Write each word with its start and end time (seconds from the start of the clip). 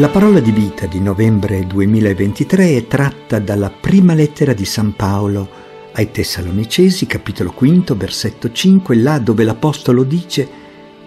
La 0.00 0.08
parola 0.08 0.40
di 0.40 0.50
vita 0.50 0.86
di 0.86 0.98
novembre 0.98 1.66
2023 1.66 2.74
è 2.74 2.86
tratta 2.86 3.38
dalla 3.38 3.68
prima 3.68 4.14
lettera 4.14 4.54
di 4.54 4.64
San 4.64 4.96
Paolo 4.96 5.46
ai 5.92 6.10
Tessalonicesi, 6.10 7.04
capitolo 7.04 7.54
5, 7.54 7.94
versetto 7.96 8.50
5, 8.50 8.96
là 8.96 9.18
dove 9.18 9.44
l'Apostolo 9.44 10.02
dice 10.02 10.48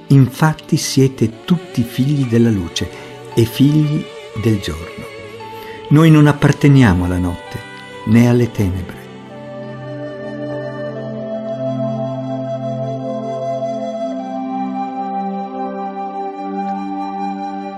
Infatti 0.10 0.78
siete 0.78 1.44
tutti 1.44 1.82
figli 1.82 2.28
della 2.28 2.52
luce 2.52 2.88
e 3.34 3.46
figli 3.46 4.06
del 4.40 4.60
giorno. 4.60 5.06
Noi 5.90 6.12
non 6.12 6.28
apparteniamo 6.28 7.06
alla 7.06 7.18
notte 7.18 7.58
né 8.06 8.30
alle 8.30 8.52
tenebre. 8.52 9.02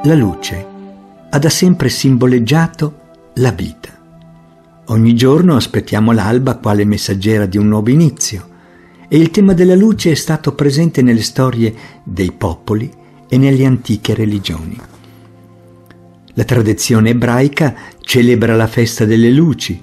La 0.04 0.16
luce 0.16 0.74
ha 1.36 1.38
da 1.38 1.50
sempre 1.50 1.90
simboleggiato 1.90 3.00
la 3.36 3.52
vita. 3.52 3.90
Ogni 4.86 5.14
giorno 5.16 5.58
aspettiamo 5.58 6.14
l'alba 6.14 6.56
quale 6.56 6.86
messaggera 6.86 7.46
di 7.46 7.58
un 7.58 7.68
nuovo 7.68 7.90
inizio 7.90 8.48
e 9.10 9.18
il 9.18 9.32
tema 9.32 9.52
della 9.52 9.76
luce 9.76 10.12
è 10.12 10.16
stato 10.16 10.54
presente 10.56 11.02
nelle 11.02 11.22
storie 11.22 11.76
dei 12.06 12.32
popoli 12.32 12.90
e 13.28 13.38
nelle 13.38 13.66
antiche 13.66 14.14
religioni. 14.14 14.80
La 16.36 16.46
tradizione 16.46 17.10
ebraica 17.10 17.76
celebra 18.00 18.56
la 18.56 18.68
festa 18.68 19.04
delle 19.04 19.30
luci, 19.30 19.78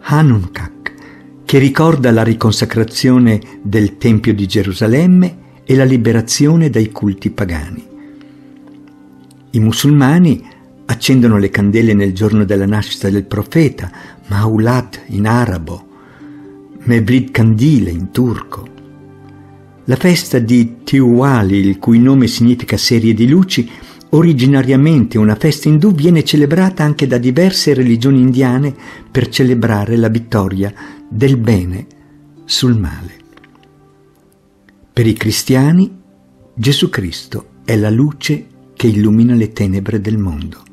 Hanukkah, 0.00 0.72
che 1.44 1.58
ricorda 1.58 2.10
la 2.12 2.22
riconsacrazione 2.22 3.40
del 3.60 3.98
Tempio 3.98 4.32
di 4.32 4.46
Gerusalemme 4.46 5.36
e 5.64 5.76
la 5.76 5.84
liberazione 5.84 6.70
dai 6.70 6.90
culti 6.90 7.28
pagani. 7.28 7.86
I 9.50 9.60
musulmani 9.60 10.56
accendono 10.90 11.36
le 11.36 11.50
candele 11.50 11.92
nel 11.92 12.14
giorno 12.14 12.44
della 12.44 12.66
nascita 12.66 13.10
del 13.10 13.24
profeta, 13.24 13.90
Maulad 14.28 15.00
in 15.08 15.26
arabo, 15.26 15.86
Mevlid 16.84 17.30
Candile 17.30 17.90
in 17.90 18.10
turco. 18.10 18.66
La 19.84 19.96
festa 19.96 20.38
di 20.38 20.76
Tiwali, 20.84 21.58
il 21.58 21.78
cui 21.78 21.98
nome 21.98 22.26
significa 22.26 22.78
serie 22.78 23.12
di 23.12 23.28
luci, 23.28 23.68
originariamente 24.10 25.18
una 25.18 25.34
festa 25.34 25.68
indù, 25.68 25.92
viene 25.92 26.24
celebrata 26.24 26.84
anche 26.84 27.06
da 27.06 27.18
diverse 27.18 27.74
religioni 27.74 28.20
indiane 28.20 28.74
per 29.10 29.28
celebrare 29.28 29.96
la 29.96 30.08
vittoria 30.08 30.72
del 31.06 31.36
bene 31.36 31.86
sul 32.46 32.78
male. 32.78 33.12
Per 34.90 35.06
i 35.06 35.12
cristiani 35.12 35.96
Gesù 36.54 36.88
Cristo 36.88 37.48
è 37.64 37.76
la 37.76 37.90
luce 37.90 38.46
che 38.74 38.86
illumina 38.86 39.34
le 39.34 39.52
tenebre 39.52 40.00
del 40.00 40.16
mondo. 40.16 40.64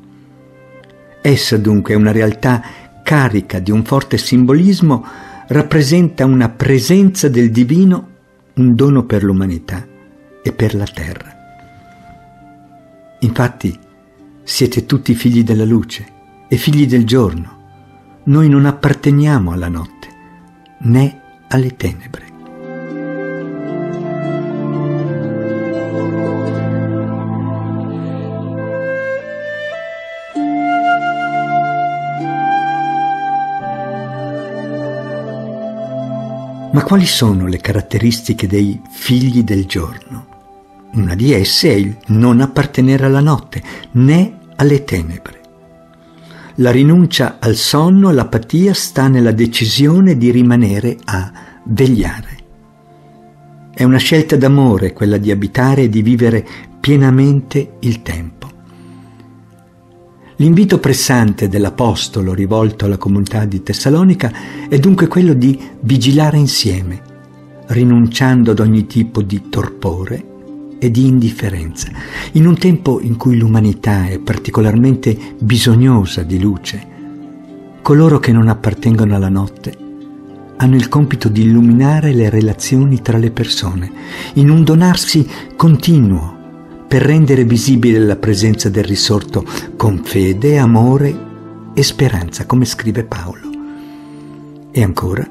Essa 1.27 1.57
dunque 1.57 1.95
è 1.95 1.97
una 1.97 2.11
realtà 2.11 2.61
carica 3.01 3.57
di 3.57 3.71
un 3.71 3.83
forte 3.83 4.15
simbolismo, 4.15 5.03
rappresenta 5.47 6.23
una 6.23 6.49
presenza 6.49 7.29
del 7.29 7.49
divino, 7.49 8.09
un 8.53 8.75
dono 8.75 9.05
per 9.05 9.23
l'umanità 9.23 9.83
e 10.43 10.51
per 10.51 10.75
la 10.75 10.85
terra. 10.85 11.35
Infatti 13.21 13.75
siete 14.43 14.85
tutti 14.85 15.15
figli 15.15 15.43
della 15.43 15.65
luce 15.65 16.05
e 16.47 16.57
figli 16.57 16.85
del 16.85 17.05
giorno. 17.05 17.57
Noi 18.25 18.47
non 18.47 18.67
apparteniamo 18.67 19.51
alla 19.51 19.67
notte 19.67 20.07
né 20.81 21.21
alle 21.47 21.75
tenebre. 21.75 22.34
Ma 36.75 36.83
quali 36.83 37.05
sono 37.05 37.47
le 37.47 37.59
caratteristiche 37.59 38.47
dei 38.47 38.81
figli 38.89 39.43
del 39.45 39.65
giorno? 39.65 40.25
Una 40.95 41.15
di 41.15 41.31
esse 41.31 41.69
è 41.69 41.73
il 41.73 41.95
non 42.07 42.41
appartenere 42.41 43.05
alla 43.05 43.21
notte 43.21 43.63
né 43.91 44.39
alle 44.57 44.83
tenebre. 44.83 45.39
La 46.55 46.71
rinuncia 46.71 47.37
al 47.39 47.55
sonno, 47.55 48.11
l'apatia 48.11 48.73
sta 48.73 49.07
nella 49.07 49.31
decisione 49.31 50.17
di 50.17 50.31
rimanere 50.31 50.97
a 51.05 51.31
vegliare. 51.63 52.37
È 53.73 53.85
una 53.85 53.97
scelta 53.97 54.35
d'amore 54.35 54.91
quella 54.91 55.15
di 55.15 55.31
abitare 55.31 55.83
e 55.83 55.89
di 55.89 56.01
vivere 56.01 56.45
pienamente 56.77 57.77
il 57.79 58.01
tempo. 58.01 58.34
L'invito 60.37 60.79
pressante 60.79 61.47
dell'Apostolo 61.47 62.33
rivolto 62.33 62.83
alla 62.83 62.97
comunità 62.97 63.45
di 63.45 63.63
Tessalonica 63.63 64.33
è 64.67 64.77
dunque 64.79 65.07
quello 65.07 65.33
di 65.33 65.57
vigilare 65.79 66.37
insieme, 66.37 67.01
rinunciando 67.67 68.51
ad 68.51 68.59
ogni 68.59 68.85
tipo 68.85 69.21
di 69.21 69.43
torpore 69.49 70.33
e 70.77 70.91
di 70.91 71.07
indifferenza. 71.07 71.87
In 72.33 72.47
un 72.47 72.57
tempo 72.57 72.99
in 72.99 73.15
cui 73.15 73.37
l'umanità 73.37 74.07
è 74.07 74.19
particolarmente 74.19 75.17
bisognosa 75.39 76.23
di 76.23 76.37
luce, 76.37 76.87
coloro 77.81 78.19
che 78.19 78.33
non 78.33 78.49
appartengono 78.49 79.15
alla 79.15 79.29
notte 79.29 79.83
hanno 80.57 80.75
il 80.75 80.87
compito 80.87 81.27
di 81.27 81.43
illuminare 81.43 82.13
le 82.13 82.29
relazioni 82.29 83.01
tra 83.01 83.17
le 83.17 83.31
persone, 83.31 83.91
in 84.35 84.49
un 84.49 84.63
donarsi 84.63 85.27
continuo 85.55 86.34
per 86.87 87.01
rendere 87.01 87.43
visibile 87.43 87.99
la 87.99 88.15
presenza 88.15 88.69
del 88.69 88.83
risorto 88.83 89.43
con 89.75 90.03
fede, 90.03 90.57
amore 90.57 91.23
e 91.73 91.83
speranza, 91.83 92.45
come 92.45 92.65
scrive 92.65 93.03
Paolo. 93.03 93.49
E 94.71 94.83
ancora, 94.83 95.27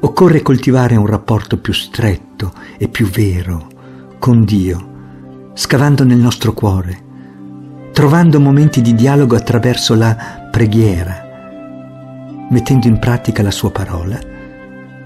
occorre 0.00 0.42
coltivare 0.42 0.96
un 0.96 1.06
rapporto 1.06 1.58
più 1.58 1.72
stretto 1.72 2.52
e 2.76 2.88
più 2.88 3.06
vero 3.06 3.68
con 4.18 4.44
Dio, 4.44 4.88
scavando 5.54 6.04
nel 6.04 6.18
nostro 6.18 6.52
cuore, 6.52 7.08
trovando 7.92 8.40
momenti 8.40 8.80
di 8.80 8.94
dialogo 8.94 9.36
attraverso 9.36 9.94
la 9.94 10.48
preghiera, 10.50 11.28
mettendo 12.50 12.88
in 12.88 12.98
pratica 12.98 13.42
la 13.42 13.50
sua 13.50 13.70
parola, 13.70 14.18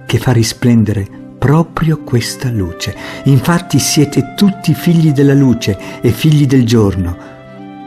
che 0.07 0.19
fa 0.19 0.33
risplendere 0.33 1.24
proprio 1.45 1.99
questa 1.99 2.49
luce. 2.49 2.97
Infatti 3.25 3.79
siete 3.79 4.33
tutti 4.35 4.73
figli 4.73 5.13
della 5.13 5.35
luce 5.35 6.01
e 6.01 6.11
figli 6.11 6.47
del 6.47 6.65
giorno. 6.65 7.19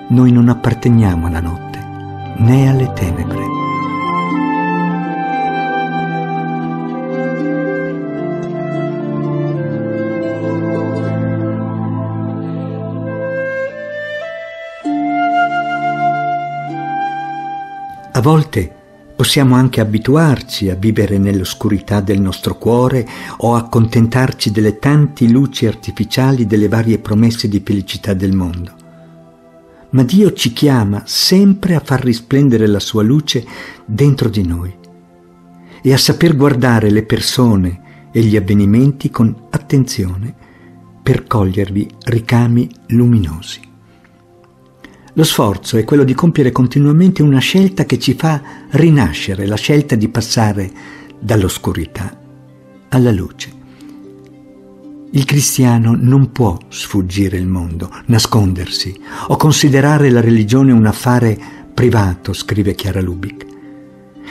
Noi 0.10 0.32
non 0.32 0.48
apparteniamo 0.48 1.26
alla 1.26 1.40
notte 1.40 1.84
né 2.38 2.70
alle 2.70 2.94
tenebre. 2.94 3.46
A 18.12 18.22
volte 18.22 18.77
Possiamo 19.18 19.56
anche 19.56 19.82
abituarci 19.82 20.70
a 20.70 20.76
vivere 20.76 21.18
nell'oscurità 21.18 22.02
del 22.02 22.22
nostro 22.22 22.56
cuore 22.56 23.04
o 23.38 23.56
accontentarci 23.56 24.52
delle 24.52 24.78
tanti 24.78 25.32
luci 25.32 25.66
artificiali 25.66 26.46
delle 26.46 26.68
varie 26.68 27.00
promesse 27.00 27.48
di 27.48 27.60
felicità 27.66 28.14
del 28.14 28.36
mondo. 28.36 28.72
Ma 29.90 30.04
Dio 30.04 30.34
ci 30.34 30.54
chiama 30.54 31.02
sempre 31.08 31.74
a 31.74 31.82
far 31.84 32.04
risplendere 32.04 32.68
la 32.68 32.80
sua 32.80 33.02
luce 33.02 33.44
dentro 33.86 34.30
di 34.30 34.46
noi 34.46 34.72
e 35.82 35.94
a 35.94 35.98
saper 35.98 36.36
guardare 36.36 36.92
le 36.92 37.02
persone 37.02 38.10
e 38.12 38.22
gli 38.22 38.36
avvenimenti 38.36 39.10
con 39.10 39.36
attenzione 39.50 40.32
per 41.02 41.26
cogliervi 41.26 41.90
ricami 42.06 42.70
luminosi. 42.90 43.67
Lo 45.18 45.24
sforzo 45.24 45.78
è 45.78 45.84
quello 45.84 46.04
di 46.04 46.14
compiere 46.14 46.52
continuamente 46.52 47.24
una 47.24 47.40
scelta 47.40 47.86
che 47.86 47.98
ci 47.98 48.14
fa 48.14 48.40
rinascere, 48.70 49.48
la 49.48 49.56
scelta 49.56 49.96
di 49.96 50.10
passare 50.10 50.72
dall'oscurità 51.20 52.16
alla 52.90 53.12
luce. 53.12 53.52
Il 55.10 55.26
cristiano 55.26 55.98
non 56.00 56.32
può 56.32 56.56
sfuggire 56.68 57.36
il 57.36 57.48
mondo, 57.48 57.90
nascondersi 58.06 58.96
o 59.30 59.36
considerare 59.38 60.12
la 60.12 60.22
religione 60.22 60.72
un 60.72 60.86
affare 60.86 61.36
privato, 61.74 62.32
scrive 62.32 62.76
Chiara 62.76 63.02
Lubick. 63.02 63.44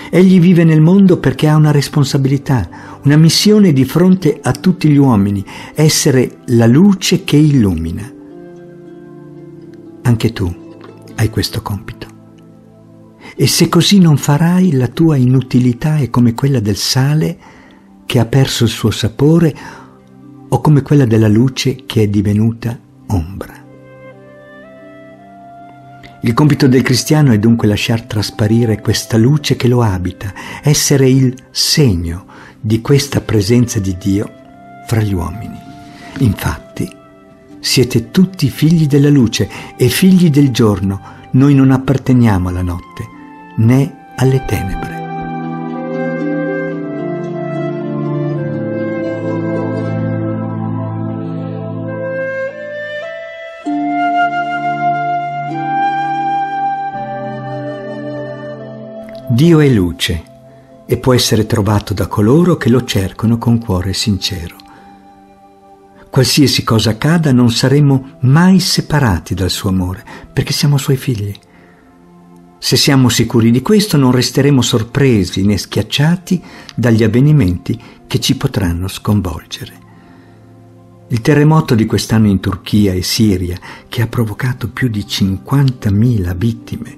Egli 0.08 0.38
vive 0.38 0.62
nel 0.62 0.80
mondo 0.80 1.18
perché 1.18 1.48
ha 1.48 1.56
una 1.56 1.72
responsabilità, 1.72 2.68
una 3.02 3.16
missione 3.16 3.72
di 3.72 3.84
fronte 3.84 4.38
a 4.40 4.52
tutti 4.52 4.88
gli 4.88 4.98
uomini, 4.98 5.44
essere 5.74 6.42
la 6.46 6.68
luce 6.68 7.24
che 7.24 7.36
illumina. 7.36 8.08
Anche 10.02 10.32
tu 10.32 10.64
hai 11.16 11.30
questo 11.30 11.62
compito. 11.62 12.14
E 13.36 13.46
se 13.46 13.68
così 13.68 13.98
non 13.98 14.16
farai, 14.16 14.72
la 14.72 14.88
tua 14.88 15.16
inutilità 15.16 15.96
è 15.96 16.08
come 16.08 16.32
quella 16.34 16.60
del 16.60 16.76
sale 16.76 17.38
che 18.06 18.18
ha 18.18 18.24
perso 18.24 18.64
il 18.64 18.70
suo 18.70 18.90
sapore 18.90 19.54
o 20.48 20.60
come 20.60 20.82
quella 20.82 21.04
della 21.04 21.28
luce 21.28 21.84
che 21.84 22.04
è 22.04 22.08
divenuta 22.08 22.78
ombra. 23.08 23.64
Il 26.22 26.32
compito 26.32 26.66
del 26.66 26.82
cristiano 26.82 27.32
è 27.32 27.38
dunque 27.38 27.68
lasciar 27.68 28.02
trasparire 28.02 28.80
questa 28.80 29.16
luce 29.16 29.56
che 29.56 29.68
lo 29.68 29.82
abita, 29.82 30.32
essere 30.62 31.08
il 31.08 31.34
segno 31.50 32.26
di 32.60 32.80
questa 32.80 33.20
presenza 33.20 33.78
di 33.78 33.96
Dio 33.98 34.32
fra 34.86 35.00
gli 35.02 35.12
uomini. 35.12 35.58
Infatti, 36.18 36.65
siete 37.66 38.12
tutti 38.12 38.48
figli 38.48 38.86
della 38.86 39.10
luce 39.10 39.50
e 39.76 39.88
figli 39.88 40.30
del 40.30 40.50
giorno, 40.50 41.00
noi 41.32 41.52
non 41.52 41.72
apparteniamo 41.72 42.48
alla 42.48 42.62
notte 42.62 43.08
né 43.56 44.12
alle 44.14 44.44
tenebre. 44.46 44.94
Dio 59.28 59.58
è 59.58 59.68
luce 59.68 60.22
e 60.86 60.96
può 60.98 61.12
essere 61.12 61.46
trovato 61.46 61.92
da 61.92 62.06
coloro 62.06 62.56
che 62.56 62.68
lo 62.68 62.84
cercano 62.84 63.38
con 63.38 63.58
cuore 63.58 63.92
sincero. 63.92 64.65
Qualsiasi 66.16 66.64
cosa 66.64 66.92
accada 66.92 67.30
non 67.30 67.50
saremo 67.50 68.16
mai 68.20 68.58
separati 68.58 69.34
dal 69.34 69.50
suo 69.50 69.68
amore, 69.68 70.02
perché 70.32 70.54
siamo 70.54 70.78
suoi 70.78 70.96
figli. 70.96 71.30
Se 72.56 72.78
siamo 72.78 73.10
sicuri 73.10 73.50
di 73.50 73.60
questo 73.60 73.98
non 73.98 74.12
resteremo 74.12 74.62
sorpresi 74.62 75.44
né 75.44 75.58
schiacciati 75.58 76.42
dagli 76.74 77.04
avvenimenti 77.04 77.78
che 78.06 78.18
ci 78.18 78.34
potranno 78.38 78.88
sconvolgere. 78.88 79.74
Il 81.08 81.20
terremoto 81.20 81.74
di 81.74 81.84
quest'anno 81.84 82.28
in 82.28 82.40
Turchia 82.40 82.94
e 82.94 83.02
Siria, 83.02 83.58
che 83.86 84.00
ha 84.00 84.06
provocato 84.06 84.70
più 84.70 84.88
di 84.88 85.04
50.000 85.06 86.34
vittime, 86.34 86.96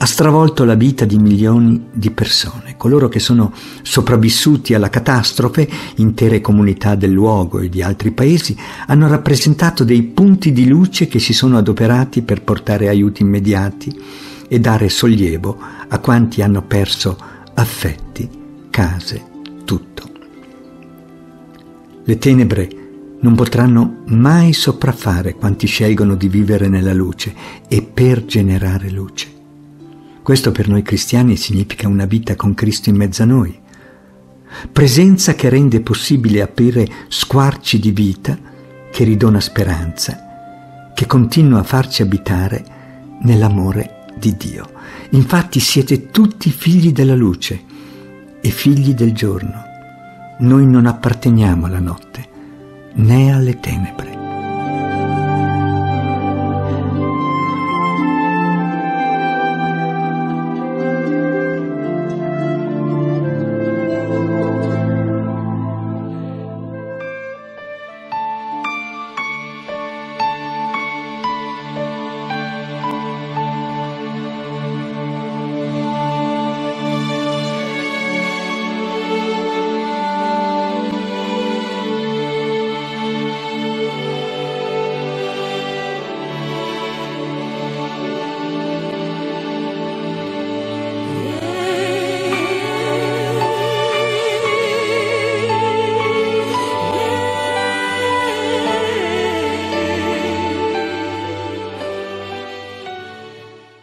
ha 0.00 0.06
stravolto 0.06 0.64
la 0.64 0.74
vita 0.74 1.04
di 1.04 1.18
milioni 1.18 1.88
di 1.92 2.10
persone. 2.10 2.76
Coloro 2.76 3.08
che 3.08 3.18
sono 3.18 3.52
sopravvissuti 3.82 4.72
alla 4.72 4.90
catastrofe, 4.90 5.68
intere 5.96 6.40
comunità 6.40 6.94
del 6.94 7.10
luogo 7.10 7.58
e 7.58 7.68
di 7.68 7.82
altri 7.82 8.12
paesi, 8.12 8.56
hanno 8.86 9.08
rappresentato 9.08 9.82
dei 9.82 10.02
punti 10.02 10.52
di 10.52 10.68
luce 10.68 11.08
che 11.08 11.18
si 11.18 11.32
sono 11.32 11.58
adoperati 11.58 12.22
per 12.22 12.42
portare 12.42 12.88
aiuti 12.88 13.22
immediati 13.22 14.00
e 14.46 14.60
dare 14.60 14.88
sollievo 14.88 15.58
a 15.88 15.98
quanti 15.98 16.42
hanno 16.42 16.62
perso 16.62 17.18
affetti, 17.54 18.28
case, 18.70 19.24
tutto. 19.64 20.08
Le 22.04 22.18
tenebre 22.18 22.68
non 23.20 23.34
potranno 23.34 24.04
mai 24.06 24.52
sopraffare 24.52 25.34
quanti 25.34 25.66
scelgono 25.66 26.14
di 26.14 26.28
vivere 26.28 26.68
nella 26.68 26.94
luce 26.94 27.34
e 27.66 27.82
per 27.82 28.24
generare 28.24 28.90
luce. 28.90 29.37
Questo 30.28 30.52
per 30.52 30.68
noi 30.68 30.82
cristiani 30.82 31.38
significa 31.38 31.88
una 31.88 32.04
vita 32.04 32.36
con 32.36 32.52
Cristo 32.52 32.90
in 32.90 32.96
mezzo 32.96 33.22
a 33.22 33.24
noi. 33.24 33.58
Presenza 34.70 35.34
che 35.34 35.48
rende 35.48 35.80
possibile 35.80 36.42
aprire 36.42 36.86
squarci 37.08 37.78
di 37.78 37.92
vita, 37.92 38.38
che 38.92 39.04
ridona 39.04 39.40
speranza, 39.40 40.92
che 40.94 41.06
continua 41.06 41.60
a 41.60 41.62
farci 41.62 42.02
abitare 42.02 42.62
nell'amore 43.22 44.04
di 44.18 44.36
Dio. 44.36 44.70
Infatti 45.12 45.60
siete 45.60 46.10
tutti 46.10 46.50
figli 46.50 46.92
della 46.92 47.16
luce 47.16 47.62
e 48.42 48.50
figli 48.50 48.92
del 48.92 49.14
giorno. 49.14 49.62
Noi 50.40 50.66
non 50.66 50.84
apparteniamo 50.84 51.64
alla 51.64 51.80
notte 51.80 52.28
né 52.96 53.32
alle 53.32 53.58
tenebre. 53.60 54.17